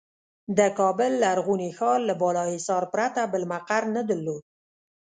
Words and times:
د 0.57 0.59
کابل 0.79 1.11
لرغوني 1.23 1.69
ښار 1.77 1.99
له 2.09 2.13
بالاحصار 2.21 2.83
پرته 2.93 3.21
بل 3.33 3.43
مقر 3.51 3.81
نه 3.95 4.01
درلود. 4.09 4.43